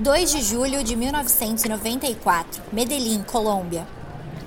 [0.00, 3.84] 2 de julho de 1994, Medellín, Colômbia.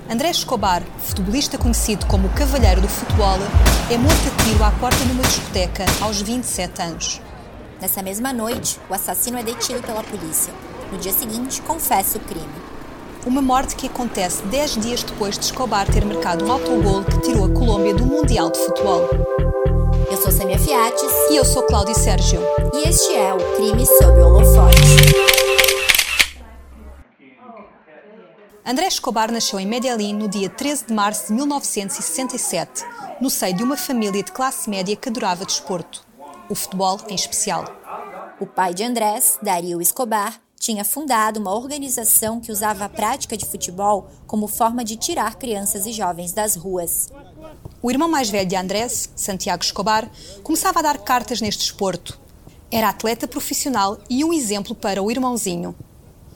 [0.10, 3.38] Andrés Escobar, futebolista conhecido como o Cavalheiro do Futebol,
[3.92, 7.22] é morto a tiro à porta de uma discoteca aos 27 anos.
[7.82, 10.54] Nessa mesma noite, o assassino é detido pela polícia.
[10.90, 12.48] No dia seguinte, confessa o crime.
[13.26, 17.44] Uma morte que acontece 10 dias depois de Escobar ter marcado um autogol que tirou
[17.44, 19.31] a Colômbia do Mundial de Futebol.
[20.22, 21.12] Sou Samia Fiates.
[21.32, 22.40] E eu sou Cláudio Sérgio.
[22.76, 24.78] E este é o Crime sob Holofote.
[28.64, 32.86] André Escobar nasceu em Medellín no dia 13 de março de 1967,
[33.20, 36.06] no seio de uma família de classe média que adorava desporto,
[36.48, 37.66] o futebol em especial.
[38.40, 43.48] O pai de Andrés, Dario Escobar, tinha fundado uma organização que usava a prática de
[43.48, 47.10] futebol como forma de tirar crianças e jovens das ruas.
[47.84, 50.08] O irmão mais velho de Andrés, Santiago Escobar,
[50.44, 52.20] começava a dar cartas neste desporto.
[52.70, 55.76] Era atleta profissional e um exemplo para o irmãozinho.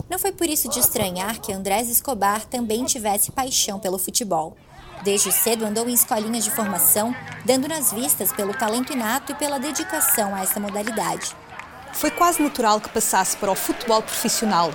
[0.10, 4.58] Não foi por isso de estranhar que Andrés Escobar também tivesse paixão pelo futebol.
[5.04, 9.60] Desde cedo andou em escolinhas de formação, dando nas vistas pelo talento inato e pela
[9.60, 11.36] dedicação a essa modalidade.
[11.94, 14.74] Foi quase natural que passasse para o futebol profissional.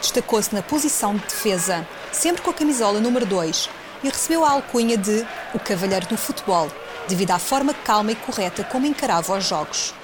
[0.00, 3.70] Destacou-se na posição de defesa, sempre com a camisola número 2,
[4.02, 6.68] e recebeu a alcunha de o Cavalheiro do Futebol,
[7.08, 9.94] devido à forma calma e correta como encarava os jogos.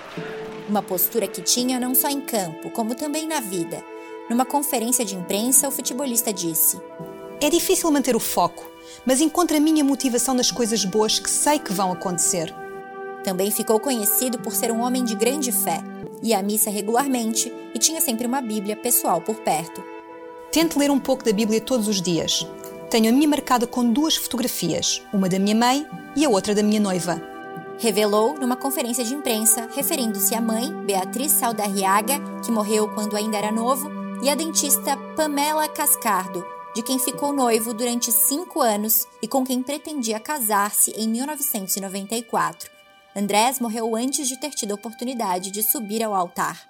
[0.68, 3.82] Uma postura que tinha não só em campo, como também na vida
[4.28, 6.78] numa conferência de imprensa, o futebolista disse:
[7.40, 8.70] É difícil manter o foco,
[9.06, 12.54] mas encontro a minha motivação nas coisas boas que sei que vão acontecer.
[13.24, 15.82] Também ficou conhecido por ser um homem de grande fé.
[16.22, 19.82] Ia à missa regularmente e tinha sempre uma Bíblia pessoal por perto.
[20.52, 22.46] Tento ler um pouco da Bíblia todos os dias.
[22.90, 25.86] Tenho a minha marcada com duas fotografias, uma da minha mãe
[26.16, 27.20] e a outra da minha noiva.
[27.78, 33.52] Revelou numa conferência de imprensa, referindo-se à mãe, Beatriz Saldarriaga, que morreu quando ainda era
[33.52, 33.90] novo,
[34.22, 36.42] e a dentista Pamela Cascardo,
[36.74, 42.70] de quem ficou noivo durante cinco anos e com quem pretendia casar-se em 1994.
[43.14, 46.66] Andrés morreu antes de ter tido a oportunidade de subir ao altar.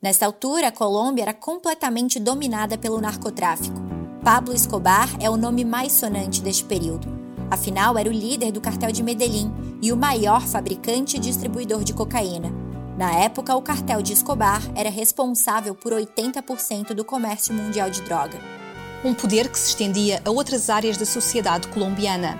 [0.00, 4.01] Nessa altura, a Colômbia era completamente dominada pelo narcotráfico.
[4.24, 7.08] Pablo Escobar é o nome mais sonante deste período.
[7.50, 9.52] Afinal, era o líder do cartel de Medellín
[9.82, 12.52] e o maior fabricante e distribuidor de cocaína.
[12.96, 18.38] Na época, o cartel de Escobar era responsável por 80% do comércio mundial de droga.
[19.04, 22.38] Um poder que se estendia a outras áreas da sociedade colombiana.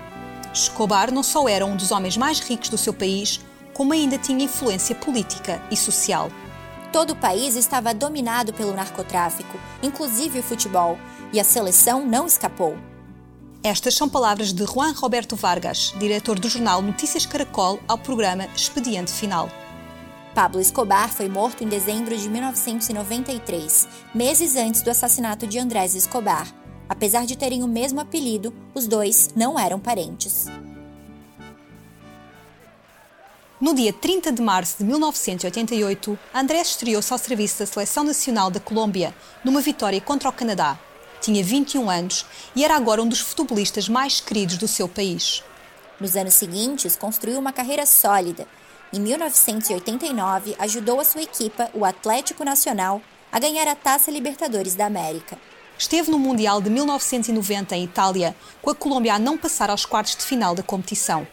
[0.53, 3.41] Escobar não só era um dos homens mais ricos do seu país,
[3.73, 6.31] como ainda tinha influência política e social.
[6.93, 10.97] Todo o país estava dominado pelo narcotráfico, inclusive o futebol,
[11.33, 12.77] e a seleção não escapou.
[13.63, 19.11] Estas são palavras de Juan Roberto Vargas, diretor do jornal Notícias Caracol, ao programa Expediente
[19.11, 19.49] Final.
[20.35, 26.47] Pablo Escobar foi morto em dezembro de 1993, meses antes do assassinato de Andrés Escobar.
[26.89, 30.47] Apesar de terem o mesmo apelido, os dois não eram parentes.
[33.61, 38.59] No dia 30 de março de 1988, Andrés estreou-se ao serviço da Seleção Nacional da
[38.59, 40.77] Colômbia, numa vitória contra o Canadá.
[41.23, 45.41] Tinha 21 anos e era agora um dos futebolistas mais queridos do seu país.
[45.97, 48.45] Nos anos seguintes, construiu uma carreira sólida
[48.91, 53.01] em 1989, ajudou a sua equipa, o Atlético Nacional,
[53.31, 55.39] a ganhar a Taça Libertadores da América.
[55.79, 60.17] Esteve no Mundial de 1990 em Itália, com a Colômbia a não passar aos quartos
[60.17, 61.25] de final da competição.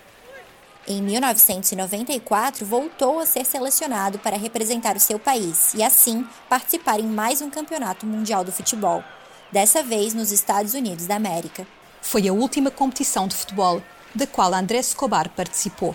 [0.86, 7.06] Em 1994, voltou a ser selecionado para representar o seu país e, assim, participar em
[7.06, 9.04] mais um campeonato mundial do futebol,
[9.52, 11.66] dessa vez nos Estados Unidos da América.
[12.00, 13.82] Foi a última competição de futebol
[14.14, 15.94] da qual Andrés Escobar participou.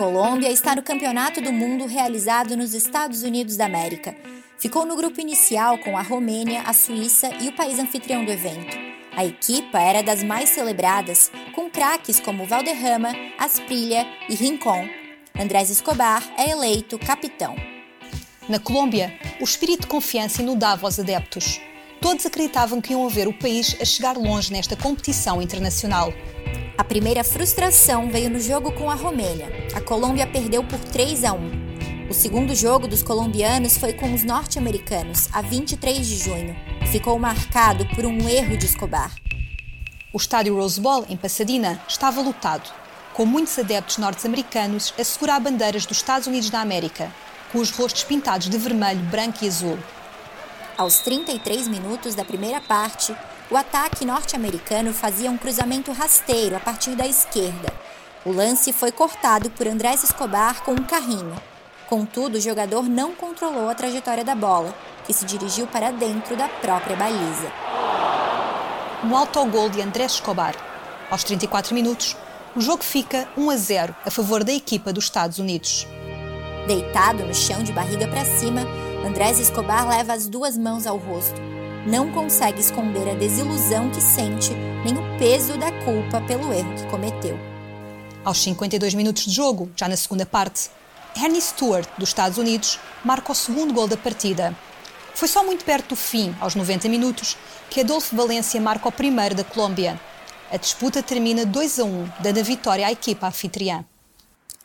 [0.00, 4.16] Colômbia está no Campeonato do Mundo realizado nos Estados Unidos da América.
[4.58, 8.89] Ficou no grupo inicial com a Romênia, a Suíça e o país anfitrião do evento.
[9.16, 14.88] A equipa era das mais celebradas, com craques como Valderrama, Asprilha e Rincon.
[15.38, 17.56] Andrés Escobar é eleito capitão.
[18.48, 21.60] Na Colômbia, o espírito de confiança inundava os adeptos.
[22.00, 26.12] Todos acreditavam que iam ver o país a chegar longe nesta competição internacional.
[26.78, 29.48] A primeira frustração veio no jogo com a Romênia.
[29.74, 31.59] A Colômbia perdeu por 3 a 1.
[32.10, 37.16] O segundo jogo dos colombianos foi com os norte-americanos, a 23 de junho, e ficou
[37.20, 39.14] marcado por um erro de Escobar.
[40.12, 42.68] O estádio Rose Bowl, em Pasadena, estava lotado,
[43.14, 47.14] com muitos adeptos norte-americanos a segurar bandeiras dos Estados Unidos da América,
[47.52, 49.78] com os rostos pintados de vermelho, branco e azul.
[50.76, 53.14] Aos 33 minutos da primeira parte,
[53.48, 57.72] o ataque norte-americano fazia um cruzamento rasteiro a partir da esquerda.
[58.24, 61.49] O lance foi cortado por Andrés Escobar com um carrinho.
[61.90, 64.72] Contudo, o jogador não controlou a trajetória da bola,
[65.04, 67.52] que se dirigiu para dentro da própria baliza.
[69.04, 70.54] Um autogol de Andrés Escobar.
[71.10, 72.16] Aos 34 minutos,
[72.54, 75.84] o jogo fica 1 a 0 a favor da equipa dos Estados Unidos.
[76.68, 78.60] Deitado no chão de barriga para cima,
[79.04, 81.40] Andrés Escobar leva as duas mãos ao rosto.
[81.84, 84.54] Não consegue esconder a desilusão que sente,
[84.84, 87.36] nem o peso da culpa pelo erro que cometeu.
[88.24, 90.70] Aos 52 minutos de jogo, já na segunda parte,
[91.16, 94.56] Ernie Stewart, dos Estados Unidos, marca o segundo gol da partida.
[95.14, 97.36] Foi só muito perto do fim, aos 90 minutos,
[97.68, 100.00] que Adolfo Valência marca o primeiro da Colômbia.
[100.50, 103.84] A disputa termina 2 a 1, dando a vitória à equipa anfitriã.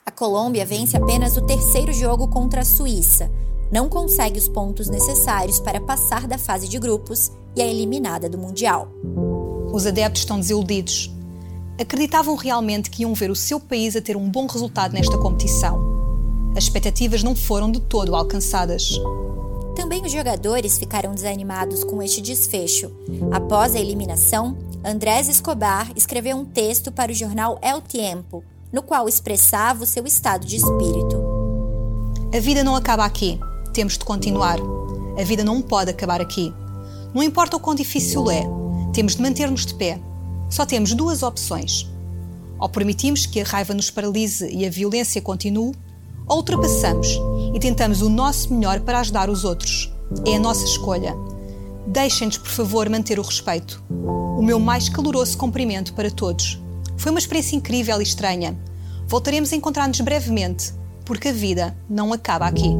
[0.05, 3.29] A Colômbia vence apenas o terceiro jogo contra a Suíça.
[3.71, 8.37] Não consegue os pontos necessários para passar da fase de grupos e é eliminada do
[8.37, 8.87] Mundial.
[9.73, 11.11] Os adeptos estão desiludidos.
[11.79, 15.94] Acreditavam realmente que iam ver o seu país a ter um bom resultado nesta competição.
[16.55, 18.97] As expectativas não foram de todo alcançadas.
[19.75, 22.91] Também os jogadores ficaram desanimados com este desfecho.
[23.31, 28.41] Após a eliminação, Andrés Escobar escreveu um texto para o jornal El Tiempo,
[28.71, 31.21] no qual expressava o seu estado de espírito.
[32.33, 33.37] A vida não acaba aqui.
[33.73, 34.57] Temos de continuar.
[35.19, 36.53] A vida não pode acabar aqui.
[37.13, 38.43] Não importa o quão difícil é,
[38.93, 39.99] temos de manter-nos de pé.
[40.49, 41.89] Só temos duas opções.
[42.57, 45.73] Ou permitimos que a raiva nos paralise e a violência continue,
[46.27, 47.19] ou ultrapassamos
[47.53, 49.91] e tentamos o nosso melhor para ajudar os outros.
[50.25, 51.15] É a nossa escolha.
[51.87, 53.83] Deixem-nos, por favor, manter o respeito.
[53.89, 56.59] O meu mais caloroso cumprimento para todos.
[56.97, 58.57] Foi uma experiência incrível e estranha.
[59.07, 60.73] Voltaremos a encontrar-nos brevemente,
[61.05, 62.75] porque a vida não acaba aqui.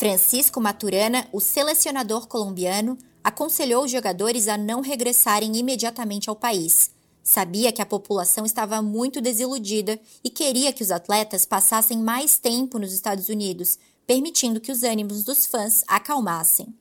[0.00, 6.90] Francisco Maturana, o selecionador colombiano, aconselhou os jogadores a não regressarem imediatamente ao país
[7.22, 12.78] Sabia que a população estava muito desiludida e queria que os atletas passassem mais tempo
[12.78, 16.74] nos Estados Unidos, permitindo que os ânimos dos fãs acalmassem.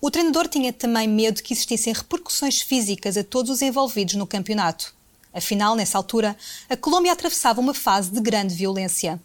[0.00, 4.94] O treinador tinha também medo que existissem repercussões físicas a todos os envolvidos no campeonato.
[5.32, 6.36] Afinal, nessa altura,
[6.68, 9.20] a Colômbia atravessava uma fase de grande violência.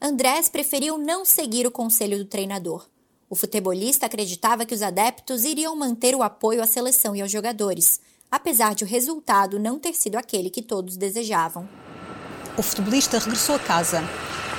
[0.00, 2.86] Andrés preferiu não seguir o conselho do treinador.
[3.32, 7.98] O futebolista acreditava que os adeptos iriam manter o apoio à seleção e aos jogadores,
[8.30, 11.66] apesar de o resultado não ter sido aquele que todos desejavam.
[12.58, 14.02] O futebolista regressou a casa.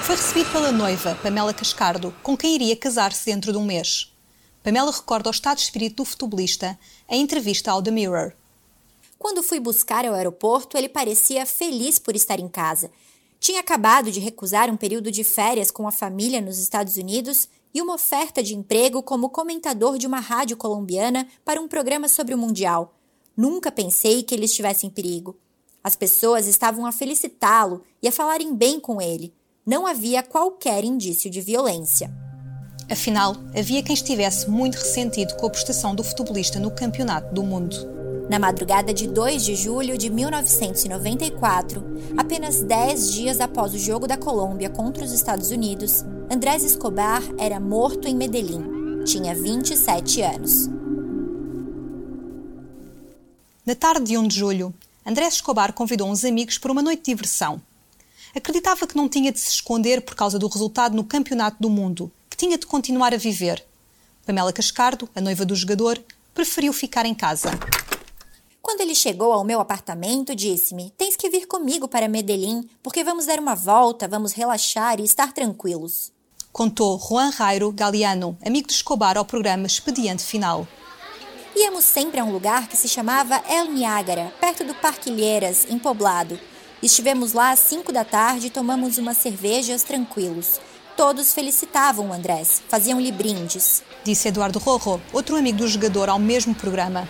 [0.02, 4.12] Foi recebido pela noiva, Pamela Cascardo, com quem iria casar-se dentro de um mês.
[4.64, 6.76] Pamela recorda o estado de espírito do futebolista
[7.08, 8.34] em entrevista ao The Mirror.
[9.20, 12.90] Quando fui buscar ao aeroporto, ele parecia feliz por estar em casa.
[13.40, 17.82] Tinha acabado de recusar um período de férias com a família nos Estados Unidos e
[17.82, 22.38] uma oferta de emprego como comentador de uma rádio colombiana para um programa sobre o
[22.38, 22.94] Mundial.
[23.36, 25.36] Nunca pensei que ele estivesse em perigo.
[25.84, 29.34] As pessoas estavam a felicitá-lo e a falarem bem com ele.
[29.66, 32.14] Não havia qualquer indício de violência.
[32.90, 38.03] Afinal, havia quem estivesse muito ressentido com a prestação do futebolista no Campeonato do Mundo.
[38.30, 41.84] Na madrugada de 2 de julho de 1994,
[42.18, 47.60] apenas 10 dias após o jogo da Colômbia contra os Estados Unidos, Andrés Escobar era
[47.60, 49.04] morto em Medellín.
[49.06, 50.70] Tinha 27 anos.
[53.66, 54.74] Na tarde de 1 de julho,
[55.06, 57.62] Andrés Escobar convidou uns amigos para uma noite de diversão.
[58.34, 62.12] Acreditava que não tinha de se esconder por causa do resultado no Campeonato do Mundo,
[62.30, 63.64] que tinha de continuar a viver.
[64.26, 66.02] Pamela Cascardo, a noiva do jogador,
[66.34, 67.52] preferiu ficar em casa.
[68.66, 73.26] Quando ele chegou ao meu apartamento, disse-me: Tens que vir comigo para Medellín, porque vamos
[73.26, 76.14] dar uma volta, vamos relaxar e estar tranquilos.
[76.50, 80.66] Contou Juan Rairo Galeano, amigo de Escobar, ao programa Expediente Final.
[81.54, 85.78] Íamos sempre a um lugar que se chamava El Niágara, perto do Parque Ilheiras, em
[85.78, 86.40] Poblado.
[86.82, 90.62] Estivemos lá às cinco da tarde e tomamos umas cervejas tranquilos.
[90.96, 93.84] Todos felicitavam o Andrés, faziam-lhe brindes.
[94.06, 97.10] Disse Eduardo Rojo, outro amigo do jogador ao mesmo programa.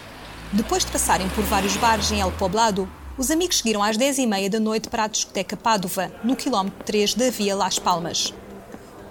[0.54, 4.28] Depois de passarem por vários bares em El Poblado, os amigos seguiram às dez e
[4.28, 8.32] meia da noite para a discoteca Pádua, no quilómetro 3 da Via Las Palmas.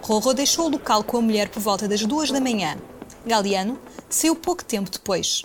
[0.03, 2.79] Rojo deixou o local com a mulher por volta das duas da manhã.
[3.27, 3.77] Galeano
[4.09, 5.43] saiu pouco tempo depois.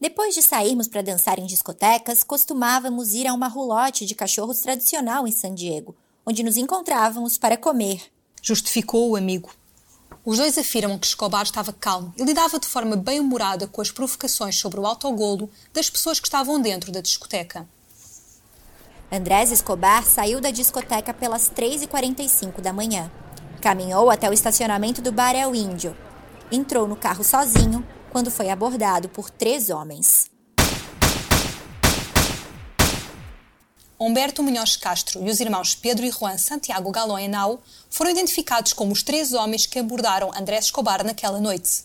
[0.00, 5.28] Depois de sairmos para dançar em discotecas, costumávamos ir a uma roulotte de cachorros tradicional
[5.28, 8.00] em San Diego, onde nos encontrávamos para comer.
[8.40, 9.50] Justificou o amigo.
[10.24, 14.56] Os dois afirmam que Escobar estava calmo e lidava de forma bem-humorada com as provocações
[14.56, 17.68] sobre o autogolo das pessoas que estavam dentro da discoteca.
[19.10, 23.10] Andrés Escobar saiu da discoteca pelas 3h45 da manhã.
[23.60, 25.96] Caminhou até o estacionamento do Bar El Índio.
[26.52, 30.31] Entrou no carro sozinho quando foi abordado por três homens.
[34.04, 38.90] Humberto Munhoz Castro e os irmãos Pedro e Juan Santiago Galão Henao foram identificados como
[38.90, 41.84] os três homens que abordaram Andrés Escobar naquela noite.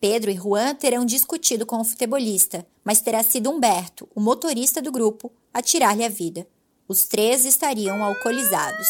[0.00, 4.90] Pedro e Juan terão discutido com o futebolista, mas terá sido Humberto, o motorista do
[4.90, 6.44] grupo, a tirar-lhe a vida.
[6.88, 8.88] Os três estariam alcoolizados.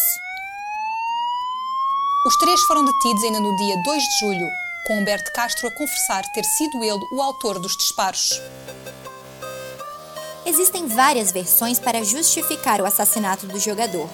[2.27, 4.49] Os três foram detidos ainda no dia 2 de julho,
[4.87, 8.41] com Humberto Castro a confessar ter sido ele o autor dos disparos.
[10.47, 14.09] Existem várias versões para justificar o assassinato do jogador.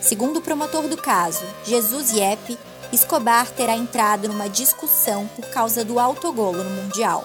[0.00, 2.58] Segundo o promotor do caso, Jesus Yep,
[2.92, 7.24] Escobar terá entrado numa discussão por causa do autogolo no Mundial.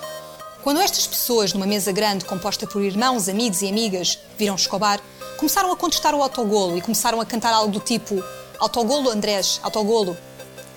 [0.62, 5.00] Quando estas pessoas, numa mesa grande composta por irmãos, amigos e amigas, viram Escobar,
[5.38, 8.24] começaram a contestar o autogolo e começaram a cantar algo do tipo
[8.60, 10.16] Autogolo, Andrés, autogolo.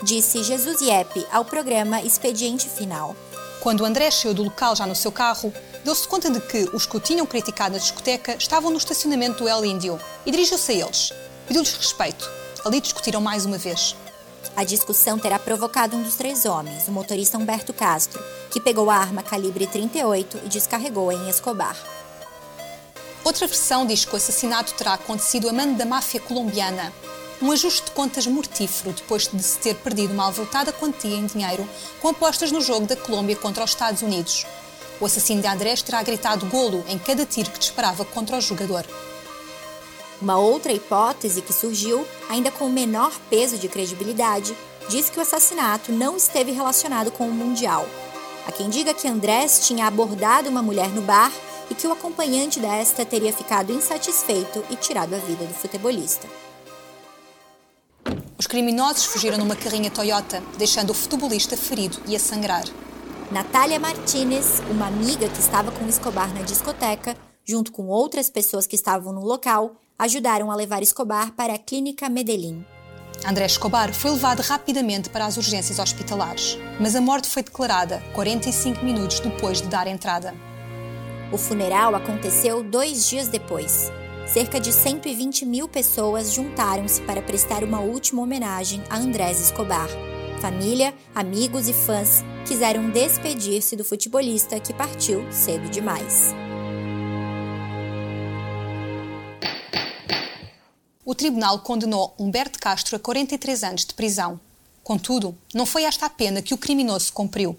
[0.02, 3.14] Disse Jesus Yep ao programa Expediente Final.
[3.60, 5.52] Quando Andrés saiu do local já no seu carro,
[5.88, 9.49] deu-se conta de que os que o tinham criticado na discoteca estavam no estacionamento do
[9.49, 11.14] El Índio e dirigiu-se a eles.
[11.47, 12.30] Pediu-lhes respeito.
[12.62, 13.97] Ali discutiram mais uma vez.
[14.54, 18.97] A discussão terá provocado um dos três homens, o motorista Humberto Castro, que pegou a
[18.97, 21.75] arma calibre 38 e descarregou-a em Escobar.
[23.25, 26.92] Outra versão diz que o assassinato terá acontecido a mando da máfia colombiana.
[27.40, 31.66] Um ajuste de contas mortífero depois de se ter perdido uma avultada quantia em dinheiro
[31.99, 34.45] com apostas no jogo da Colômbia contra os Estados Unidos.
[35.00, 38.85] O assassino de Andrés terá gritado golo em cada tiro que disparava contra o jogador.
[40.21, 44.57] Uma outra hipótese que surgiu, ainda com menor peso de credibilidade,
[44.88, 47.87] diz que o assassinato não esteve relacionado com o Mundial.
[48.47, 51.31] Há quem diga que Andrés tinha abordado uma mulher no bar
[51.71, 56.26] e que o acompanhante desta teria ficado insatisfeito e tirado a vida do futebolista.
[58.37, 62.64] Os criminosos fugiram numa carrinha Toyota, deixando o futebolista ferido e a sangrar.
[63.30, 68.75] Natália Martinez, uma amiga que estava com Escobar na discoteca, junto com outras pessoas que
[68.75, 72.64] estavam no local, ajudaram a levar Escobar para a clínica Medellín.
[73.26, 78.82] André Escobar foi levado rapidamente para as urgências hospitalares, mas a morte foi declarada 45
[78.82, 80.35] minutos depois de dar entrada.
[81.30, 83.92] O funeral aconteceu dois dias depois.
[84.26, 89.88] Cerca de 120 mil pessoas juntaram-se para prestar uma última homenagem a Andrés Escobar.
[90.40, 96.33] Família, amigos e fãs quiseram despedir-se do futebolista que partiu cedo demais.
[101.04, 104.38] O tribunal condenou Humberto Castro a 43 anos de prisão.
[104.85, 107.59] Contudo, não foi esta a pena que o criminoso cumpriu.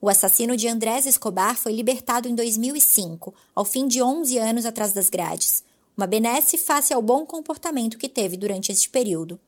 [0.00, 4.92] O assassino de Andrés Escobar foi libertado em 2005, ao fim de 11 anos atrás
[4.92, 5.62] das grades.
[5.94, 9.38] Uma benesse face ao bom comportamento que teve durante este período.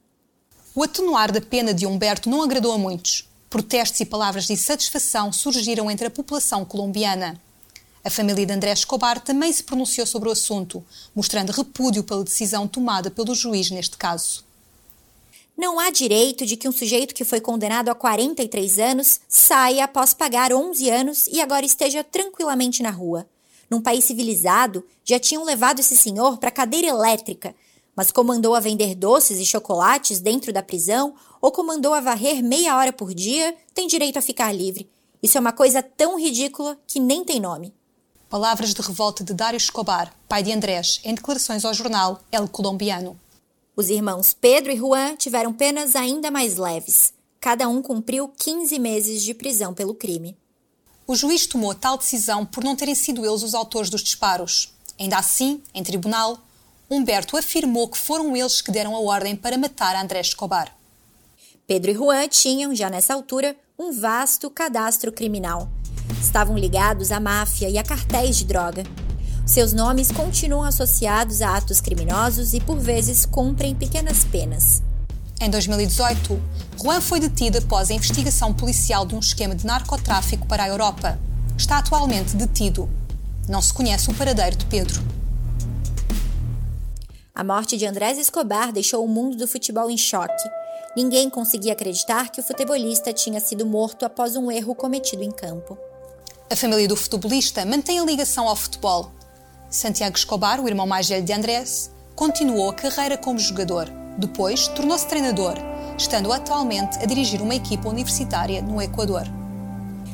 [0.76, 3.28] O atenuar da pena de Humberto não agradou a muitos.
[3.48, 7.40] Protestos e palavras de insatisfação surgiram entre a população colombiana.
[8.02, 12.66] A família de André Escobar também se pronunciou sobre o assunto, mostrando repúdio pela decisão
[12.66, 14.44] tomada pelo juiz neste caso.
[15.56, 20.12] Não há direito de que um sujeito que foi condenado a 43 anos saia após
[20.12, 23.28] pagar 11 anos e agora esteja tranquilamente na rua.
[23.70, 27.54] Num país civilizado, já tinham levado esse senhor para a cadeira elétrica,
[27.96, 32.76] mas comandou a vender doces e chocolates dentro da prisão ou comandou a varrer meia
[32.76, 34.88] hora por dia, tem direito a ficar livre.
[35.22, 37.72] Isso é uma coisa tão ridícula que nem tem nome.
[38.28, 43.18] Palavras de revolta de Dário Escobar, pai de Andrés, em declarações ao jornal El Colombiano.
[43.76, 47.12] Os irmãos Pedro e Juan tiveram penas ainda mais leves.
[47.40, 50.36] Cada um cumpriu 15 meses de prisão pelo crime.
[51.06, 54.72] O juiz tomou tal decisão por não terem sido eles os autores dos disparos.
[54.98, 56.38] Ainda assim, em tribunal,
[56.90, 60.70] Humberto afirmou que foram eles que deram a ordem para matar André Escobar.
[61.66, 65.68] Pedro e Juan tinham, já nessa altura, um vasto cadastro criminal.
[66.20, 68.84] Estavam ligados à máfia e a cartéis de droga.
[69.46, 74.82] Seus nomes continuam associados a atos criminosos e, por vezes, cumprem pequenas penas.
[75.40, 76.40] Em 2018,
[76.82, 81.18] Juan foi detido após a investigação policial de um esquema de narcotráfico para a Europa.
[81.56, 82.90] Está atualmente detido.
[83.48, 85.02] Não se conhece o paradeiro de Pedro.
[87.36, 90.48] A morte de Andrés Escobar deixou o mundo do futebol em choque.
[90.96, 95.76] Ninguém conseguia acreditar que o futebolista tinha sido morto após um erro cometido em campo.
[96.48, 99.10] A família do futebolista mantém a ligação ao futebol
[99.68, 103.90] Santiago Escobar, o irmão mais velho de Andrés, continuou a carreira como jogador.
[104.16, 105.56] Depois, tornou-se treinador,
[105.98, 109.24] estando atualmente a dirigir uma equipa universitária no Equador.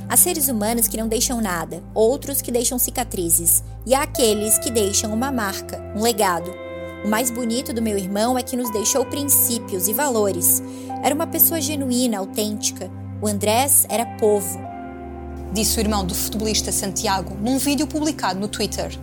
[0.08, 4.70] Há seres humanos que não deixam nada, outros que deixam cicatrizes, e há aqueles que
[4.70, 6.69] deixam uma marca, um legado.
[7.02, 10.62] O mais bonito do meu irmão é que nos deixou princípios e valores.
[11.02, 12.90] Era uma pessoa genuína, autêntica.
[13.23, 14.61] O Andrés era povo.
[15.50, 18.97] Disse o irmão do futebolista Santiago num vídeo publicado no Twitter.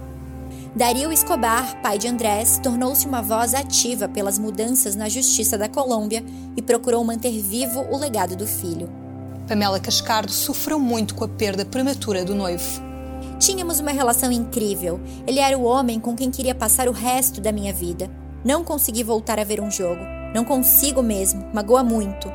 [0.76, 6.24] Dario Escobar, pai de Andrés, tornou-se uma voz ativa pelas mudanças na justiça da Colômbia
[6.56, 8.88] e procurou manter vivo o legado do filho.
[9.48, 12.87] Pamela Cascardo sofreu muito com a perda prematura do noivo.
[13.40, 15.00] Tínhamos uma relação incrível.
[15.26, 18.10] Ele era o homem com quem queria passar o resto da minha vida.
[18.44, 20.02] Não consegui voltar a ver um jogo.
[20.34, 21.48] Não consigo mesmo.
[21.54, 22.32] Magoa muito.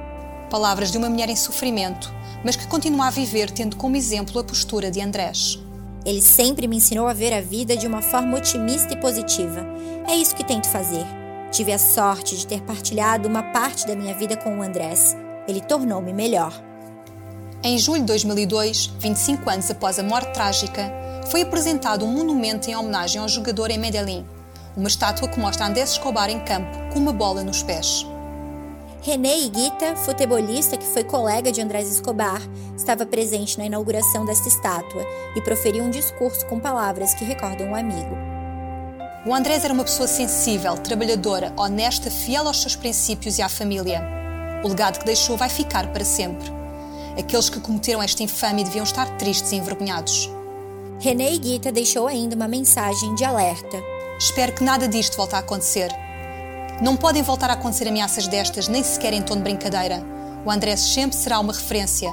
[0.48, 2.12] Palavras de uma mulher em sofrimento,
[2.44, 5.58] mas que continua a viver tendo como exemplo a postura de Andrés.
[6.04, 9.64] Ele sempre me ensinou a ver a vida de uma forma otimista e positiva.
[10.06, 11.06] É isso que tento fazer.
[11.50, 15.16] Tive a sorte de ter partilhado uma parte da minha vida com o Andrés.
[15.46, 16.52] Ele tornou-me melhor.
[17.64, 20.92] Em julho de 2002, 25 anos após a morte trágica,
[21.30, 24.26] foi apresentado um monumento em homenagem ao jogador em Medellín.
[24.76, 28.04] Uma estátua que mostra Andrés Escobar em campo, com uma bola nos pés.
[29.00, 32.42] René Higuita, futebolista que foi colega de Andrés Escobar,
[32.76, 37.70] estava presente na inauguração desta estátua e proferiu um discurso com palavras que recordam o
[37.70, 38.16] um amigo.
[39.24, 44.02] O Andrés era uma pessoa sensível, trabalhadora, honesta, fiel aos seus princípios e à família.
[44.64, 46.61] O legado que deixou vai ficar para sempre.
[47.18, 50.30] Aqueles que cometeram esta infâmia deviam estar tristes e envergonhados.
[50.98, 53.82] René Higuita deixou ainda uma mensagem de alerta.
[54.18, 55.90] Espero que nada disto volte a acontecer.
[56.80, 60.02] Não podem voltar a acontecer ameaças destas, nem sequer em tom de brincadeira.
[60.44, 62.10] O Andrés sempre será uma referência.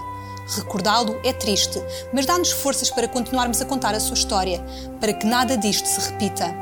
[0.56, 1.80] Recordá-lo é triste,
[2.12, 4.64] mas dá-nos forças para continuarmos a contar a sua história,
[5.00, 6.54] para que nada disto se repita.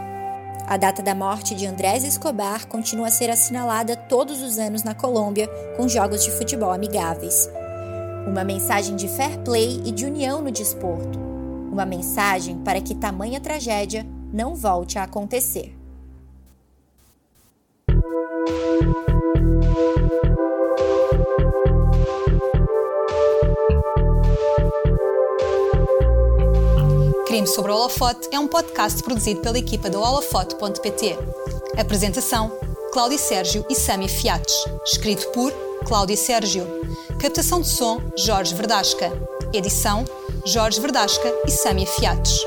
[0.68, 4.94] A data da morte de Andrés Escobar continua a ser assinalada todos os anos na
[4.94, 7.50] Colômbia com jogos de futebol amigáveis.
[8.28, 11.18] Uma mensagem de fair play e de união no desporto.
[11.72, 15.74] Uma mensagem para que tamanha tragédia não volte a acontecer.
[27.26, 31.18] Crime sobre o Holofote é um podcast produzido pela equipa do holofote.pt.
[31.78, 32.52] Apresentação:
[32.98, 34.56] Cláudio Sérgio e Sami Fiates.
[34.84, 35.54] Escrito por
[35.86, 36.66] Cláudio Sérgio.
[37.22, 39.12] Captação de som: Jorge Verdasca.
[39.54, 40.04] Edição:
[40.44, 42.44] Jorge Verdasca e Sami Fiates.